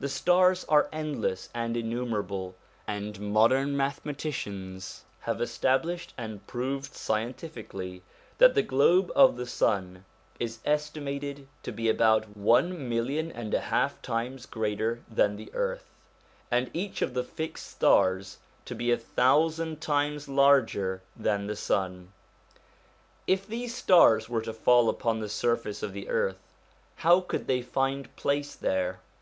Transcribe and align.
The 0.00 0.08
stars 0.10 0.66
are 0.68 0.90
endless 0.92 1.48
and 1.54 1.78
innumerable, 1.78 2.56
and 2.86 3.18
modern 3.18 3.74
mathematicians 3.74 5.04
have 5.20 5.38
estab 5.38 5.84
lished 5.84 6.08
and 6.18 6.46
proved 6.46 6.92
scientifically 6.94 8.02
that 8.36 8.54
the 8.54 8.60
globe 8.60 9.10
of 9.16 9.38
the 9.38 9.46
sun 9.46 10.04
is 10.38 10.58
estimated 10.66 11.48
to 11.62 11.72
be 11.72 11.88
about 11.88 12.36
one 12.36 12.86
million 12.86 13.30
and 13.32 13.54
a 13.54 13.62
half 13.62 14.02
times 14.02 14.44
greater 14.44 15.00
than 15.08 15.36
the 15.36 15.50
earth, 15.54 15.88
and 16.50 16.70
each 16.74 17.00
of 17.00 17.14
the 17.14 17.24
fixed 17.24 17.66
stars 17.66 18.36
to 18.66 18.74
be 18.74 18.92
a 18.92 18.98
thousand 18.98 19.80
times 19.80 20.28
larger 20.28 21.00
than 21.16 21.46
the 21.46 21.56
sun. 21.56 22.12
If 23.26 23.46
these 23.46 23.74
stars 23.74 24.28
were 24.28 24.42
to 24.42 24.52
fall 24.52 24.90
upon 24.90 25.20
the 25.20 25.30
surface 25.30 25.82
of 25.82 25.94
the 25.94 26.10
earth, 26.10 26.42
how 26.96 27.22
could 27.22 27.46
they 27.46 27.62
find 27.62 28.14
place 28.16 28.54
there 28.54 29.00